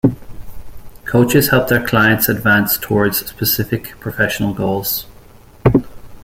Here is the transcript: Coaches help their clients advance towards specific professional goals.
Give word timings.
Coaches 1.05 1.49
help 1.51 1.67
their 1.67 1.85
clients 1.85 2.27
advance 2.27 2.75
towards 2.75 3.23
specific 3.23 3.89
professional 3.99 4.51
goals. 4.51 5.05